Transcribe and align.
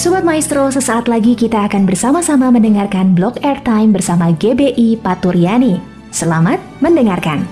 Sobat 0.00 0.24
Maestro, 0.24 0.64
sesaat 0.72 1.12
lagi 1.12 1.36
kita 1.36 1.68
akan 1.68 1.84
bersama-sama 1.84 2.48
mendengarkan 2.48 3.12
blog 3.12 3.36
airtime 3.44 3.92
bersama 3.92 4.32
GBI 4.32 4.96
Paturyani. 4.96 5.76
Selamat 6.08 6.56
mendengarkan. 6.80 7.44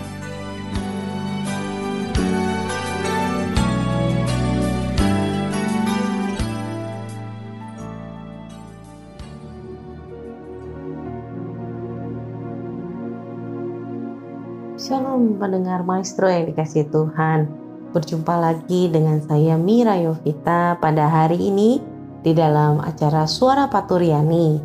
Shalom 14.80 15.36
pendengar 15.36 15.84
maestro 15.84 16.32
yang 16.32 16.48
dikasih 16.48 16.88
Tuhan 16.88 17.44
Berjumpa 17.92 18.40
lagi 18.40 18.88
dengan 18.88 19.20
saya 19.20 19.60
Mira 19.60 20.00
Yovita 20.00 20.80
pada 20.80 21.12
hari 21.12 21.36
ini 21.52 21.97
di 22.22 22.34
dalam 22.34 22.82
acara 22.82 23.24
Suara 23.30 23.70
Paturyani. 23.70 24.58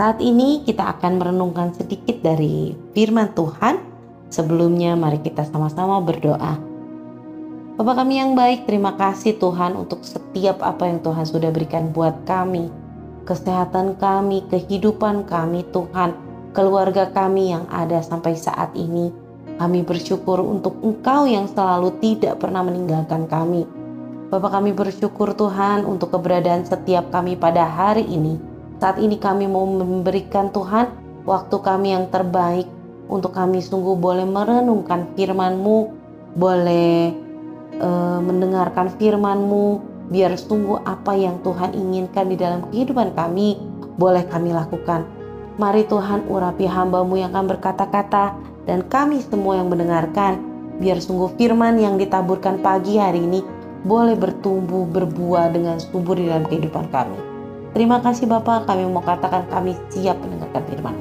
Saat 0.00 0.18
ini 0.24 0.64
kita 0.64 0.88
akan 0.98 1.20
merenungkan 1.20 1.76
sedikit 1.76 2.24
dari 2.24 2.72
firman 2.96 3.30
Tuhan. 3.36 3.76
Sebelumnya 4.32 4.96
mari 4.96 5.20
kita 5.20 5.44
sama-sama 5.44 6.00
berdoa. 6.00 6.56
Bapak 7.76 8.04
kami 8.04 8.16
yang 8.16 8.32
baik, 8.32 8.64
terima 8.64 8.96
kasih 8.96 9.36
Tuhan 9.36 9.76
untuk 9.76 10.00
setiap 10.04 10.64
apa 10.64 10.88
yang 10.88 11.04
Tuhan 11.04 11.24
sudah 11.28 11.52
berikan 11.52 11.92
buat 11.92 12.24
kami. 12.24 12.72
Kesehatan 13.28 14.00
kami, 14.00 14.48
kehidupan 14.48 15.28
kami 15.28 15.68
Tuhan, 15.68 16.16
keluarga 16.56 17.12
kami 17.12 17.52
yang 17.52 17.68
ada 17.68 18.00
sampai 18.00 18.32
saat 18.32 18.72
ini. 18.72 19.12
Kami 19.60 19.84
bersyukur 19.84 20.40
untuk 20.40 20.80
Engkau 20.80 21.28
yang 21.28 21.44
selalu 21.44 21.92
tidak 22.00 22.40
pernah 22.40 22.64
meninggalkan 22.64 23.28
kami 23.28 23.81
Bapak 24.32 24.48
kami 24.48 24.72
bersyukur 24.72 25.36
Tuhan 25.36 25.84
untuk 25.84 26.16
keberadaan 26.16 26.64
setiap 26.64 27.12
kami 27.12 27.36
pada 27.36 27.68
hari 27.68 28.08
ini. 28.08 28.40
Saat 28.80 28.96
ini 28.96 29.20
kami 29.20 29.44
mau 29.44 29.68
memberikan 29.68 30.48
Tuhan 30.48 30.88
waktu 31.28 31.52
kami 31.60 31.92
yang 31.92 32.08
terbaik 32.08 32.64
untuk 33.12 33.36
kami 33.36 33.60
sungguh 33.60 33.92
boleh 33.92 34.24
merenungkan 34.24 35.12
firman-Mu, 35.20 35.78
boleh 36.32 37.12
uh, 37.76 38.24
mendengarkan 38.24 38.96
firman-Mu, 38.96 39.84
biar 40.08 40.32
sungguh 40.40 40.80
apa 40.80 41.12
yang 41.12 41.36
Tuhan 41.44 41.76
inginkan 41.76 42.32
di 42.32 42.40
dalam 42.40 42.64
kehidupan 42.72 43.12
kami 43.12 43.60
boleh 44.00 44.24
kami 44.32 44.56
lakukan. 44.56 45.04
Mari 45.60 45.84
Tuhan 45.84 46.24
urapi 46.32 46.64
hambamu 46.64 47.20
yang 47.20 47.36
akan 47.36 47.52
berkata-kata 47.52 48.32
dan 48.64 48.80
kami 48.88 49.20
semua 49.20 49.60
yang 49.60 49.68
mendengarkan, 49.68 50.40
biar 50.80 51.04
sungguh 51.04 51.36
firman 51.36 51.76
yang 51.76 52.00
ditaburkan 52.00 52.64
pagi 52.64 52.96
hari 52.96 53.28
ini 53.28 53.60
boleh 53.82 54.14
bertumbuh 54.14 54.86
berbuah 54.86 55.50
dengan 55.50 55.78
subur 55.82 56.14
di 56.14 56.30
dalam 56.30 56.46
kehidupan 56.46 56.86
kami. 56.94 57.18
Terima 57.72 57.98
kasih 57.98 58.28
Bapak, 58.28 58.68
kami 58.68 58.86
mau 58.86 59.02
katakan 59.02 59.48
kami 59.48 59.74
siap 59.90 60.20
mendengarkan 60.22 60.62
firman. 60.68 60.96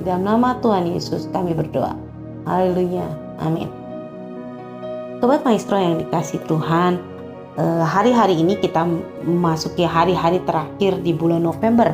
Di 0.00 0.08
dalam 0.08 0.24
nama 0.24 0.56
Tuhan 0.62 0.88
Yesus 0.88 1.28
kami 1.34 1.52
berdoa. 1.52 1.92
Haleluya. 2.48 3.04
Amin. 3.42 3.68
Sobat 5.18 5.42
Maestro 5.42 5.80
yang 5.80 5.98
dikasih 6.00 6.38
Tuhan, 6.44 7.00
eh, 7.56 7.84
hari-hari 7.84 8.38
ini 8.38 8.60
kita 8.60 8.86
memasuki 9.24 9.82
hari-hari 9.82 10.38
terakhir 10.44 11.00
di 11.02 11.12
bulan 11.16 11.42
November 11.42 11.92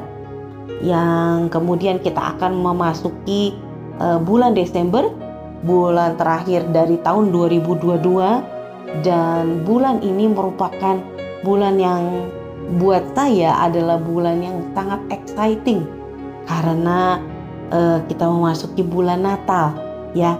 yang 0.84 1.48
kemudian 1.48 1.98
kita 2.02 2.36
akan 2.36 2.60
memasuki 2.60 3.56
eh, 3.98 4.18
bulan 4.20 4.52
Desember, 4.52 5.08
bulan 5.64 6.20
terakhir 6.20 6.68
dari 6.74 7.00
tahun 7.00 7.32
2022 7.32 8.59
dan 9.06 9.62
bulan 9.62 10.02
ini 10.02 10.26
merupakan 10.30 10.98
bulan 11.46 11.78
yang 11.80 12.30
buat 12.78 13.02
saya 13.16 13.56
adalah 13.62 13.98
bulan 13.98 14.42
yang 14.42 14.58
sangat 14.76 15.00
exciting. 15.10 15.86
Karena 16.46 17.18
uh, 17.70 17.98
kita 18.06 18.26
memasuki 18.26 18.82
bulan 18.82 19.22
Natal 19.22 19.74
ya. 20.14 20.38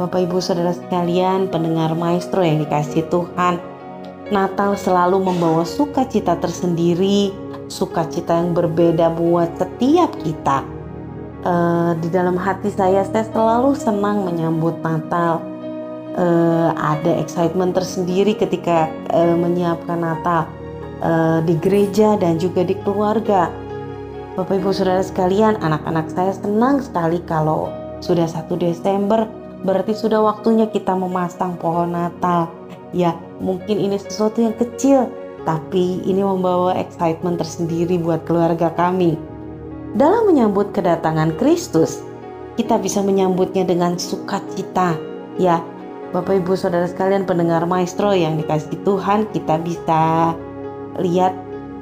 Bapak 0.00 0.24
Ibu 0.24 0.40
Saudara 0.40 0.72
sekalian 0.72 1.52
pendengar 1.52 1.92
maestro 1.92 2.40
yang 2.40 2.64
dikasih 2.64 3.04
Tuhan 3.12 3.60
Natal 4.32 4.78
selalu 4.78 5.20
membawa 5.20 5.66
sukacita 5.66 6.40
tersendiri 6.40 7.34
sukacita 7.70 8.38
yang 8.38 8.54
berbeda 8.54 9.10
buat 9.14 9.54
setiap 9.58 10.10
kita. 10.22 10.66
Uh, 11.40 11.96
di 12.04 12.12
dalam 12.12 12.36
hati 12.36 12.68
saya 12.68 13.00
saya 13.00 13.24
selalu 13.32 13.72
senang 13.72 14.28
menyambut 14.28 14.76
Natal 14.84 15.49
uh, 16.16 16.70
ada 16.74 17.18
excitement 17.20 17.76
tersendiri 17.76 18.34
ketika 18.34 18.90
uh, 19.14 19.36
menyiapkan 19.36 20.00
Natal 20.00 20.48
uh, 21.04 21.38
di 21.44 21.54
gereja 21.60 22.16
dan 22.18 22.40
juga 22.40 22.64
di 22.66 22.74
keluarga. 22.80 23.52
Bapak 24.38 24.62
Ibu 24.62 24.70
Saudara 24.72 25.02
sekalian, 25.02 25.58
anak-anak 25.60 26.08
saya 26.14 26.32
senang 26.32 26.80
sekali 26.80 27.20
kalau 27.26 27.68
sudah 28.00 28.24
satu 28.24 28.56
Desember 28.56 29.28
berarti 29.60 29.92
sudah 29.92 30.24
waktunya 30.24 30.64
kita 30.70 30.96
memasang 30.96 31.60
pohon 31.60 31.92
Natal. 31.92 32.48
Ya, 32.90 33.14
mungkin 33.38 33.78
ini 33.78 34.00
sesuatu 34.00 34.42
yang 34.42 34.56
kecil, 34.56 35.06
tapi 35.46 36.02
ini 36.02 36.24
membawa 36.24 36.74
excitement 36.74 37.38
tersendiri 37.38 38.00
buat 38.00 38.24
keluarga 38.26 38.72
kami. 38.74 39.14
Dalam 39.94 40.30
menyambut 40.30 40.70
kedatangan 40.74 41.34
Kristus, 41.38 42.02
kita 42.54 42.78
bisa 42.78 43.02
menyambutnya 43.02 43.66
dengan 43.66 43.98
sukacita, 43.98 44.94
ya, 45.38 45.62
Bapak 46.10 46.42
Ibu 46.42 46.58
Saudara 46.58 46.90
sekalian 46.90 47.22
pendengar 47.22 47.62
maestro 47.70 48.10
yang 48.10 48.34
dikasih 48.34 48.82
Tuhan 48.82 49.30
kita 49.30 49.62
bisa 49.62 50.34
lihat 50.98 51.30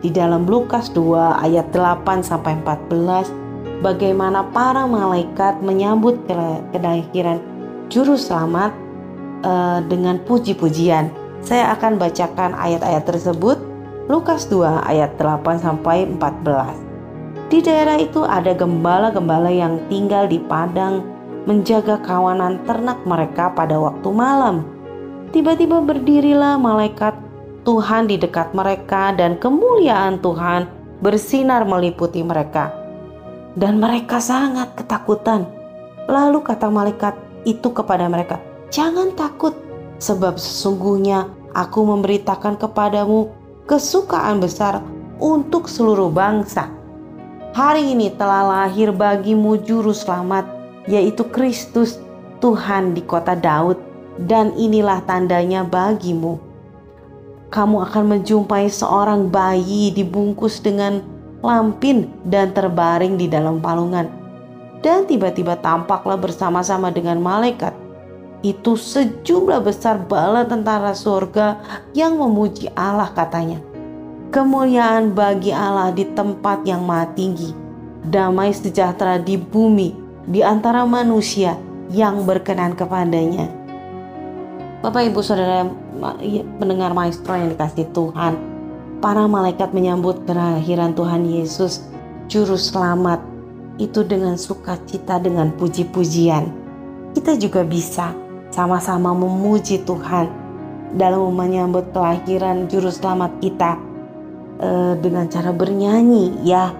di 0.04 0.12
dalam 0.12 0.44
Lukas 0.44 0.92
2 0.92 1.48
ayat 1.48 1.72
8 1.72 2.20
sampai 2.20 2.60
14 2.60 3.32
bagaimana 3.80 4.44
para 4.52 4.84
malaikat 4.84 5.64
menyambut 5.64 6.20
kelahiran 6.28 7.40
juru 7.88 8.20
selamat 8.20 8.76
uh, 9.48 9.80
dengan 9.88 10.20
puji-pujian. 10.28 11.08
Saya 11.40 11.72
akan 11.72 11.96
bacakan 11.96 12.52
ayat-ayat 12.52 13.08
tersebut 13.08 13.56
Lukas 14.12 14.44
2 14.52 14.92
ayat 14.92 15.16
8 15.16 15.40
sampai 15.56 16.04
14. 16.04 17.48
Di 17.48 17.64
daerah 17.64 17.96
itu 17.96 18.28
ada 18.28 18.52
gembala-gembala 18.52 19.48
yang 19.48 19.80
tinggal 19.88 20.28
di 20.28 20.36
padang 20.36 21.16
menjaga 21.44 22.00
kawanan 22.02 22.62
ternak 22.66 23.04
mereka 23.06 23.52
pada 23.52 23.78
waktu 23.78 24.08
malam. 24.10 24.66
Tiba-tiba 25.30 25.84
berdirilah 25.84 26.56
malaikat 26.56 27.14
Tuhan 27.68 28.08
di 28.08 28.16
dekat 28.16 28.56
mereka 28.56 29.12
dan 29.12 29.36
kemuliaan 29.36 30.18
Tuhan 30.24 30.66
bersinar 31.04 31.68
meliputi 31.68 32.24
mereka. 32.24 32.72
Dan 33.54 33.76
mereka 33.76 34.18
sangat 34.18 34.72
ketakutan. 34.78 35.44
Lalu 36.08 36.40
kata 36.40 36.72
malaikat 36.72 37.14
itu 37.44 37.68
kepada 37.70 38.08
mereka, 38.08 38.40
"Jangan 38.72 39.12
takut, 39.12 39.52
sebab 40.00 40.40
sesungguhnya 40.40 41.28
aku 41.52 41.84
memberitakan 41.84 42.56
kepadamu 42.56 43.28
kesukaan 43.68 44.40
besar 44.40 44.80
untuk 45.20 45.68
seluruh 45.68 46.08
bangsa. 46.08 46.72
Hari 47.52 47.92
ini 47.92 48.14
telah 48.14 48.46
lahir 48.46 48.94
bagimu 48.94 49.58
juru 49.60 49.92
selamat 49.92 50.46
yaitu 50.88 51.22
Kristus 51.28 52.00
Tuhan 52.40 52.96
di 52.96 53.04
kota 53.04 53.36
Daud, 53.36 53.76
dan 54.18 54.56
inilah 54.56 55.04
tandanya 55.04 55.62
bagimu. 55.62 56.40
Kamu 57.52 57.84
akan 57.86 58.18
menjumpai 58.18 58.66
seorang 58.68 59.28
bayi 59.30 59.92
dibungkus 59.92 60.58
dengan 60.58 61.00
lampin 61.44 62.10
dan 62.26 62.50
terbaring 62.50 63.14
di 63.20 63.30
dalam 63.30 63.62
palungan. 63.62 64.10
Dan 64.82 65.06
tiba-tiba 65.06 65.58
tampaklah 65.58 66.18
bersama-sama 66.18 66.90
dengan 66.94 67.18
malaikat 67.18 67.74
itu 68.46 68.78
sejumlah 68.78 69.66
besar 69.66 69.98
bala 70.06 70.46
tentara 70.46 70.94
surga 70.94 71.58
yang 71.90 72.14
memuji 72.14 72.70
Allah 72.78 73.10
katanya. 73.10 73.58
Kemuliaan 74.30 75.16
bagi 75.16 75.50
Allah 75.50 75.90
di 75.90 76.06
tempat 76.14 76.62
yang 76.62 76.84
maha 76.84 77.10
tinggi, 77.16 77.50
damai 78.06 78.54
sejahtera 78.54 79.18
di 79.18 79.34
bumi 79.40 80.07
di 80.28 80.44
antara 80.44 80.84
manusia 80.84 81.56
yang 81.88 82.28
berkenan 82.28 82.76
kepadanya. 82.76 83.48
Bapak 84.84 85.08
Ibu 85.10 85.24
Saudara 85.24 85.66
iya, 86.20 86.44
pendengar 86.60 86.92
maestro 86.92 87.34
yang 87.34 87.50
dikasih 87.50 87.88
Tuhan, 87.96 88.36
para 89.00 89.24
malaikat 89.24 89.72
menyambut 89.72 90.22
kelahiran 90.28 90.92
Tuhan 90.92 91.26
Yesus, 91.26 91.88
juru 92.28 92.54
selamat, 92.54 93.18
itu 93.80 94.04
dengan 94.04 94.36
sukacita 94.36 95.18
dengan 95.18 95.50
puji-pujian. 95.56 96.46
Kita 97.16 97.34
juga 97.40 97.64
bisa 97.64 98.12
sama-sama 98.52 99.16
memuji 99.16 99.82
Tuhan 99.82 100.28
dalam 100.94 101.32
menyambut 101.34 101.90
kelahiran 101.90 102.68
juru 102.68 102.92
selamat 102.92 103.32
kita 103.40 103.80
eh, 104.60 104.94
dengan 105.00 105.26
cara 105.26 105.50
bernyanyi 105.50 106.44
ya 106.46 106.70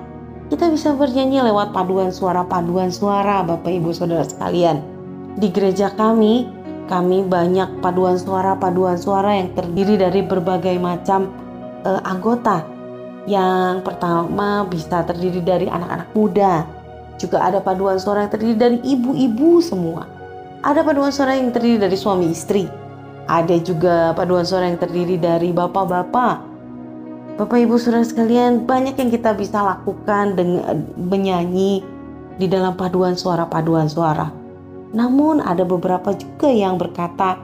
kita 0.48 0.72
bisa 0.72 0.96
bernyanyi 0.96 1.44
lewat 1.44 1.76
paduan 1.76 2.08
suara-paduan 2.08 2.88
suara 2.88 3.44
Bapak 3.44 3.68
Ibu 3.68 3.92
Saudara 3.92 4.24
sekalian. 4.24 4.80
Di 5.36 5.52
gereja 5.52 5.92
kami, 5.92 6.48
kami 6.88 7.28
banyak 7.28 7.84
paduan 7.84 8.16
suara-paduan 8.16 8.96
suara 8.96 9.36
yang 9.36 9.52
terdiri 9.52 10.00
dari 10.00 10.24
berbagai 10.24 10.80
macam 10.80 11.28
uh, 11.84 12.00
anggota. 12.00 12.64
Yang 13.28 13.84
pertama 13.84 14.64
bisa 14.64 15.04
terdiri 15.04 15.44
dari 15.44 15.68
anak-anak 15.68 16.08
muda. 16.16 16.64
Juga 17.20 17.44
ada 17.44 17.60
paduan 17.60 18.00
suara 18.00 18.24
yang 18.24 18.32
terdiri 18.32 18.56
dari 18.56 18.78
ibu-ibu 18.80 19.60
semua. 19.60 20.08
Ada 20.64 20.80
paduan 20.80 21.12
suara 21.12 21.36
yang 21.36 21.52
terdiri 21.52 21.76
dari 21.76 21.94
suami 21.94 22.32
istri. 22.32 22.64
Ada 23.28 23.60
juga 23.60 24.16
paduan 24.16 24.48
suara 24.48 24.64
yang 24.72 24.80
terdiri 24.80 25.20
dari 25.20 25.52
bapak-bapak. 25.52 26.47
Bapak 27.38 27.54
Ibu 27.54 27.78
Saudara 27.78 28.02
sekalian, 28.02 28.66
banyak 28.66 28.98
yang 28.98 29.14
kita 29.14 29.30
bisa 29.30 29.62
lakukan 29.62 30.34
dengan 30.34 30.90
menyanyi 30.98 31.86
di 32.34 32.50
dalam 32.50 32.74
paduan 32.74 33.14
suara-paduan 33.14 33.86
suara. 33.86 34.26
Namun 34.90 35.38
ada 35.38 35.62
beberapa 35.62 36.18
juga 36.18 36.50
yang 36.50 36.82
berkata, 36.82 37.38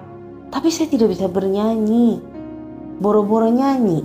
tapi 0.51 0.75
saya 0.75 0.91
tidak 0.91 1.15
bisa 1.15 1.31
bernyanyi. 1.31 2.19
Boro-boro 2.99 3.47
nyanyi. 3.47 4.03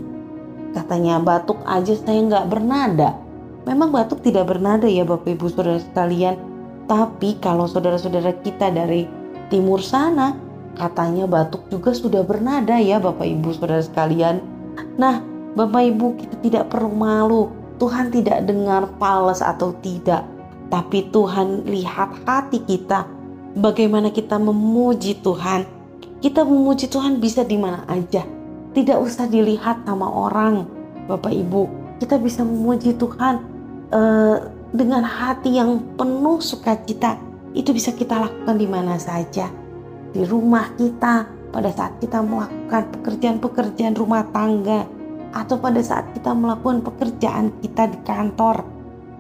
Katanya 0.78 1.18
batuk 1.18 1.58
aja 1.66 1.98
saya 1.98 2.22
nggak 2.22 2.46
bernada. 2.54 3.18
Memang 3.66 3.90
batuk 3.90 4.22
tidak 4.22 4.46
bernada 4.46 4.86
ya 4.86 5.02
Bapak 5.02 5.42
Ibu 5.42 5.50
Saudara 5.50 5.82
sekalian. 5.82 6.38
Tapi 6.86 7.42
kalau 7.42 7.66
saudara-saudara 7.66 8.38
kita 8.46 8.70
dari 8.70 9.10
timur 9.50 9.82
sana, 9.82 10.38
katanya 10.78 11.26
batuk 11.26 11.66
juga 11.74 11.98
sudah 11.98 12.22
bernada 12.22 12.78
ya 12.78 13.02
Bapak 13.02 13.26
Ibu 13.26 13.58
Saudara 13.58 13.82
sekalian. 13.82 14.38
Nah, 15.02 15.39
Bapak 15.58 15.82
Ibu 15.82 16.08
kita 16.20 16.36
tidak 16.46 16.64
perlu 16.70 16.92
malu. 16.94 17.44
Tuhan 17.80 18.12
tidak 18.12 18.44
dengar 18.46 18.92
pales 19.00 19.40
atau 19.40 19.72
tidak. 19.80 20.28
Tapi 20.70 21.10
Tuhan 21.10 21.66
lihat 21.66 22.22
hati 22.28 22.62
kita. 22.68 23.08
Bagaimana 23.58 24.14
kita 24.14 24.38
memuji 24.38 25.18
Tuhan. 25.26 25.66
Kita 26.20 26.44
memuji 26.46 26.92
Tuhan 26.92 27.18
bisa 27.18 27.42
di 27.48 27.58
mana 27.58 27.88
aja. 27.90 28.22
Tidak 28.76 28.98
usah 29.00 29.26
dilihat 29.26 29.88
sama 29.88 30.06
orang. 30.06 30.68
Bapak 31.10 31.34
Ibu, 31.34 31.96
kita 31.98 32.22
bisa 32.22 32.46
memuji 32.46 32.94
Tuhan 32.94 33.42
uh, 33.90 34.38
dengan 34.70 35.02
hati 35.02 35.58
yang 35.58 35.82
penuh 35.98 36.38
sukacita. 36.38 37.18
Itu 37.58 37.74
bisa 37.74 37.90
kita 37.96 38.22
lakukan 38.22 38.56
di 38.60 38.68
mana 38.70 39.02
saja. 39.02 39.50
Di 40.14 40.22
rumah 40.30 40.70
kita, 40.78 41.26
pada 41.50 41.74
saat 41.74 41.98
kita 41.98 42.22
melakukan 42.22 42.94
pekerjaan-pekerjaan 42.94 43.98
rumah 43.98 44.22
tangga, 44.30 44.86
atau 45.34 45.62
pada 45.62 45.82
saat 45.82 46.10
kita 46.18 46.34
melakukan 46.34 46.82
pekerjaan 46.82 47.54
kita 47.62 47.90
di 47.90 48.00
kantor 48.06 48.66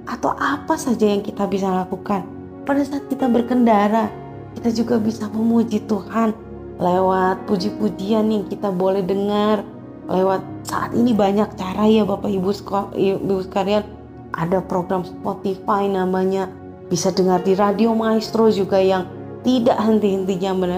atau 0.10 0.34
apa 0.34 0.74
saja 0.74 1.06
yang 1.06 1.22
kita 1.22 1.46
bisa 1.46 1.70
lakukan. 1.70 2.26
Pada 2.66 2.82
saat 2.82 3.06
kita 3.10 3.30
berkendara 3.30 4.10
kita 4.58 4.74
juga 4.74 4.96
bisa 4.98 5.30
memuji 5.30 5.86
Tuhan 5.86 6.34
lewat 6.82 7.46
puji-pujian 7.46 8.26
yang 8.28 8.46
kita 8.50 8.74
boleh 8.74 9.06
dengar. 9.06 9.62
Lewat 10.10 10.42
saat 10.66 10.98
ini 10.98 11.14
banyak 11.14 11.54
cara 11.54 11.86
ya 11.86 12.02
Bapak 12.02 12.32
Ibu 12.34 12.50
Ibu 12.98 13.36
sekalian. 13.46 13.86
Ada 14.34 14.62
program 14.66 15.06
Spotify 15.06 15.86
namanya. 15.86 16.50
Bisa 16.90 17.14
dengar 17.14 17.46
di 17.46 17.54
radio 17.54 17.94
maestro 17.94 18.50
juga 18.50 18.82
yang 18.82 19.06
tidak 19.46 19.78
henti-hentinya 19.78 20.52
men, 20.58 20.72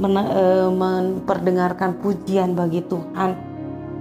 men, 0.00 0.16
eh, 0.16 0.68
memperdengarkan 0.72 2.00
pujian 2.00 2.56
bagi 2.56 2.80
Tuhan 2.88 3.49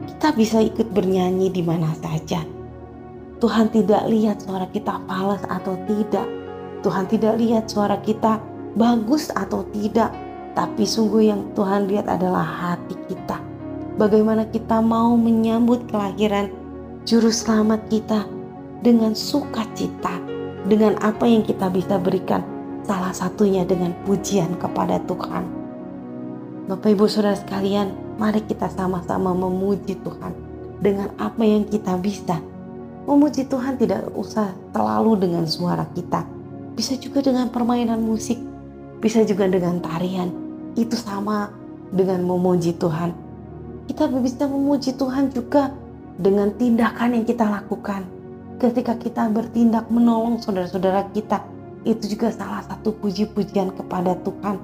kita 0.10 0.34
bisa 0.34 0.58
ikut 0.58 0.90
bernyanyi 0.90 1.54
di 1.54 1.62
mana 1.62 1.94
saja. 2.02 2.42
Tuhan 3.38 3.70
tidak 3.70 4.10
lihat 4.10 4.42
suara 4.42 4.66
kita 4.74 4.98
falas 5.06 5.46
atau 5.46 5.78
tidak. 5.86 6.26
Tuhan 6.82 7.06
tidak 7.06 7.38
lihat 7.38 7.70
suara 7.70 8.02
kita 8.02 8.42
bagus 8.74 9.30
atau 9.38 9.62
tidak. 9.70 10.10
Tapi 10.58 10.84
sungguh 10.84 11.30
yang 11.30 11.46
Tuhan 11.54 11.88
lihat 11.88 12.10
adalah 12.10 12.42
hati 12.42 12.98
kita. 13.06 13.38
Bagaimana 14.02 14.50
kita 14.50 14.82
mau 14.82 15.14
menyambut 15.14 15.86
kelahiran 15.88 16.50
juru 17.06 17.30
selamat 17.30 17.86
kita 17.88 18.26
dengan 18.82 19.14
sukacita, 19.14 20.18
dengan 20.66 20.98
apa 21.06 21.30
yang 21.30 21.46
kita 21.46 21.70
bisa 21.70 22.02
berikan, 22.02 22.42
salah 22.84 23.14
satunya 23.14 23.62
dengan 23.64 23.94
pujian 24.04 24.58
kepada 24.58 25.00
Tuhan. 25.06 25.46
Bapak 26.68 26.90
Ibu 26.98 27.06
Saudara 27.08 27.40
sekalian, 27.40 28.09
Mari 28.20 28.44
kita 28.44 28.68
sama-sama 28.68 29.32
memuji 29.32 29.96
Tuhan 30.04 30.36
dengan 30.84 31.08
apa 31.16 31.40
yang 31.40 31.64
kita 31.64 31.96
bisa. 32.04 32.36
Memuji 33.08 33.48
Tuhan 33.48 33.80
tidak 33.80 34.12
usah 34.12 34.52
terlalu 34.76 35.24
dengan 35.24 35.48
suara 35.48 35.88
kita. 35.96 36.28
Bisa 36.76 37.00
juga 37.00 37.24
dengan 37.24 37.48
permainan 37.48 38.04
musik, 38.04 38.36
bisa 39.00 39.24
juga 39.24 39.48
dengan 39.48 39.80
tarian. 39.80 40.36
Itu 40.76 41.00
sama 41.00 41.56
dengan 41.96 42.28
memuji 42.28 42.76
Tuhan. 42.76 43.16
Kita 43.88 44.12
bisa 44.12 44.52
memuji 44.52 45.00
Tuhan 45.00 45.32
juga 45.32 45.72
dengan 46.20 46.52
tindakan 46.60 47.16
yang 47.16 47.24
kita 47.24 47.48
lakukan. 47.48 48.04
Ketika 48.60 49.00
kita 49.00 49.32
bertindak 49.32 49.88
menolong 49.88 50.44
saudara-saudara 50.44 51.08
kita, 51.16 51.40
itu 51.88 52.20
juga 52.20 52.36
salah 52.36 52.68
satu 52.68 52.92
puji-pujian 53.00 53.72
kepada 53.80 54.20
Tuhan. 54.28 54.60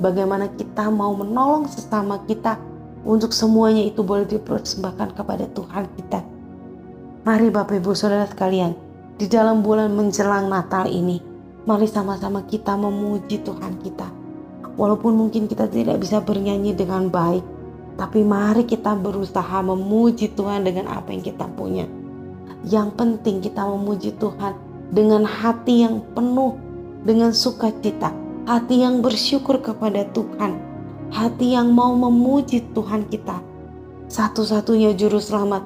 Bagaimana 0.00 0.48
kita 0.56 0.88
mau 0.88 1.12
menolong 1.12 1.68
sesama 1.68 2.24
kita 2.24 2.56
untuk 3.04 3.36
semuanya 3.36 3.84
itu 3.84 4.00
boleh 4.00 4.24
dipersembahkan 4.24 5.12
kepada 5.12 5.44
Tuhan 5.52 5.84
kita. 6.00 6.24
Mari 7.24 7.52
Bapak 7.52 7.76
Ibu 7.80 7.92
Saudara 7.92 8.24
sekalian, 8.24 8.72
di 9.20 9.28
dalam 9.28 9.60
bulan 9.60 9.92
menjelang 9.92 10.48
Natal 10.48 10.88
ini, 10.88 11.20
mari 11.68 11.84
sama-sama 11.84 12.44
kita 12.48 12.76
memuji 12.76 13.44
Tuhan 13.44 13.80
kita. 13.84 14.08
Walaupun 14.74 15.14
mungkin 15.14 15.46
kita 15.46 15.68
tidak 15.68 16.00
bisa 16.00 16.20
bernyanyi 16.24 16.72
dengan 16.72 17.12
baik, 17.12 17.44
tapi 17.94 18.24
mari 18.26 18.66
kita 18.66 18.96
berusaha 18.96 19.62
memuji 19.62 20.32
Tuhan 20.34 20.64
dengan 20.64 20.90
apa 20.90 21.14
yang 21.14 21.22
kita 21.22 21.46
punya. 21.54 21.86
Yang 22.64 22.88
penting 22.96 23.44
kita 23.44 23.62
memuji 23.68 24.16
Tuhan 24.16 24.56
dengan 24.90 25.28
hati 25.28 25.84
yang 25.84 26.00
penuh 26.16 26.56
dengan 27.04 27.36
sukacita, 27.36 28.10
hati 28.48 28.80
yang 28.82 29.04
bersyukur 29.04 29.60
kepada 29.60 30.08
Tuhan 30.10 30.63
hati 31.14 31.54
yang 31.54 31.70
mau 31.70 31.94
memuji 31.94 32.74
Tuhan 32.74 33.06
kita. 33.06 33.38
Satu-satunya 34.10 34.98
juru 34.98 35.22
selamat. 35.22 35.62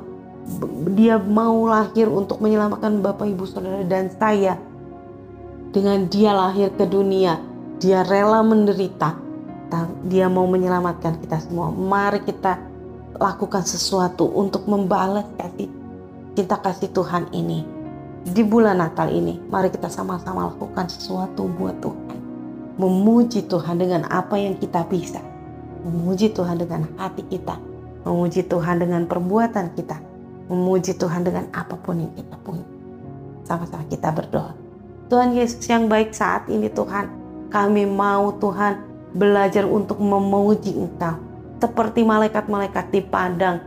Dia 0.93 1.17
mau 1.17 1.65
lahir 1.65 2.09
untuk 2.13 2.45
menyelamatkan 2.45 3.01
Bapak 3.01 3.33
Ibu 3.33 3.49
Saudara 3.49 3.81
dan 3.89 4.13
saya. 4.13 4.61
Dengan 5.73 6.05
dia 6.09 6.37
lahir 6.37 6.69
ke 6.77 6.85
dunia, 6.85 7.41
dia 7.81 8.05
rela 8.05 8.45
menderita. 8.45 9.17
Dia 10.09 10.29
mau 10.29 10.45
menyelamatkan 10.49 11.21
kita 11.21 11.41
semua. 11.41 11.73
Mari 11.73 12.25
kita 12.25 12.61
lakukan 13.17 13.65
sesuatu 13.65 14.29
untuk 14.29 14.69
membalas 14.69 15.29
kasih 15.41 15.69
cinta 16.37 16.61
kasih 16.61 16.93
Tuhan 16.93 17.29
ini. 17.33 17.65
Di 18.29 18.45
bulan 18.45 18.81
Natal 18.85 19.09
ini, 19.13 19.41
mari 19.49 19.73
kita 19.73 19.89
sama-sama 19.89 20.53
lakukan 20.53 20.93
sesuatu 20.93 21.49
buat 21.49 21.77
Tuhan. 21.81 22.17
Memuji 22.81 23.49
Tuhan 23.49 23.81
dengan 23.81 24.09
apa 24.09 24.37
yang 24.41 24.57
kita 24.57 24.87
bisa 24.89 25.21
memuji 25.85 26.33
Tuhan 26.35 26.59
dengan 26.59 26.87
hati 26.99 27.23
kita, 27.27 27.59
memuji 28.03 28.47
Tuhan 28.47 28.83
dengan 28.83 29.07
perbuatan 29.07 29.75
kita, 29.79 29.99
memuji 30.51 30.97
Tuhan 30.97 31.23
dengan 31.23 31.47
apa 31.55 31.79
pun 31.79 32.03
yang 32.03 32.13
kita 32.15 32.37
punya. 32.43 32.67
Sama-sama 33.47 33.85
kita 33.89 34.13
berdoa. 34.13 34.53
Tuhan 35.09 35.33
Yesus 35.33 35.65
yang 35.69 35.89
baik 35.89 36.13
saat 36.13 36.49
ini 36.53 36.69
Tuhan, 36.69 37.09
kami 37.49 37.89
mau 37.89 38.37
Tuhan 38.37 38.85
belajar 39.17 39.65
untuk 39.65 39.97
memuji 40.01 40.77
Engkau. 40.77 41.17
Seperti 41.59 42.07
malaikat-malaikat 42.07 42.93
di 42.93 43.01
padang. 43.03 43.59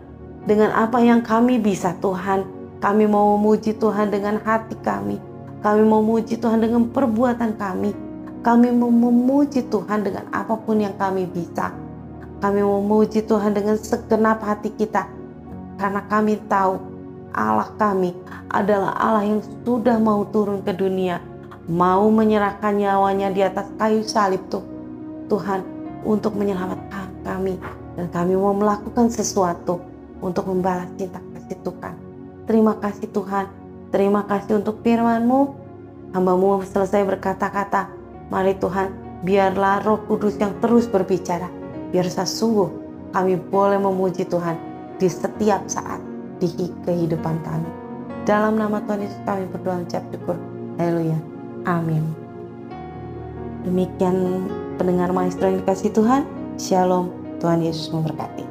Dengan 0.47 0.71
apa 0.73 1.01
yang 1.03 1.19
kami 1.25 1.59
bisa 1.59 1.97
Tuhan, 1.99 2.45
kami 2.79 3.03
mau 3.09 3.35
memuji 3.35 3.75
Tuhan 3.75 4.13
dengan 4.13 4.39
hati 4.41 4.79
kami. 4.79 5.19
Kami 5.59 5.81
mau 5.85 5.99
memuji 5.99 6.39
Tuhan 6.39 6.61
dengan 6.61 6.87
perbuatan 6.87 7.57
kami. 7.59 7.91
Kami 8.41 8.73
mau 8.73 8.89
memuji 8.89 9.65
Tuhan 9.69 10.01
dengan 10.01 10.25
apa 10.33 10.57
pun 10.57 10.81
yang 10.81 10.97
kami 10.97 11.29
bisa 11.29 11.69
kami 12.41 12.65
memuji 12.65 13.21
Tuhan 13.21 13.53
dengan 13.53 13.77
segenap 13.77 14.41
hati 14.41 14.73
kita. 14.73 15.05
Karena 15.77 16.01
kami 16.09 16.41
tahu 16.49 16.81
Allah 17.31 17.69
kami 17.77 18.17
adalah 18.49 18.97
Allah 18.97 19.23
yang 19.23 19.41
sudah 19.63 20.01
mau 20.01 20.25
turun 20.33 20.65
ke 20.65 20.73
dunia, 20.73 21.21
mau 21.69 22.09
menyerahkan 22.09 22.75
nyawanya 22.75 23.29
di 23.29 23.45
atas 23.45 23.69
kayu 23.77 24.01
salib 24.03 24.41
tuh 24.49 24.65
Tuhan 25.29 25.61
untuk 26.01 26.33
menyelamatkan 26.33 27.13
kami. 27.21 27.61
Dan 27.93 28.09
kami 28.09 28.33
mau 28.33 28.57
melakukan 28.57 29.13
sesuatu 29.13 29.77
untuk 30.19 30.49
membalas 30.49 30.89
cinta 30.97 31.21
kasih 31.37 31.61
Tuhan. 31.61 31.93
Terima 32.49 32.73
kasih 32.81 33.07
Tuhan, 33.13 33.45
terima 33.93 34.21
kasih 34.25 34.59
untuk 34.59 34.81
firman-Mu. 34.81 35.61
Hambamu 36.11 36.65
selesai 36.67 37.07
berkata-kata, 37.07 37.87
mari 38.27 38.57
Tuhan, 38.59 38.91
biarlah 39.23 39.85
roh 39.85 40.03
kudus 40.09 40.35
yang 40.35 40.51
terus 40.59 40.89
berbicara 40.91 41.60
biar 41.91 42.07
sesungguh 42.07 42.71
kami 43.11 43.35
boleh 43.51 43.77
memuji 43.77 44.23
Tuhan 44.25 44.55
di 44.97 45.07
setiap 45.11 45.67
saat 45.67 45.99
di 46.39 46.47
kehidupan 46.87 47.43
kami. 47.43 47.69
Dalam 48.23 48.57
nama 48.57 48.81
Tuhan 48.87 49.03
Yesus 49.05 49.21
kami 49.27 49.45
berdoa 49.51 49.83
ucap 49.83 50.03
syukur. 50.09 50.37
Haleluya. 50.79 51.19
Amin. 51.67 52.01
Demikian 53.67 54.47
pendengar 54.81 55.13
maestro 55.13 55.51
yang 55.51 55.61
dikasih 55.61 55.93
Tuhan. 55.93 56.25
Shalom. 56.57 57.13
Tuhan 57.41 57.65
Yesus 57.65 57.89
memberkati. 57.89 58.50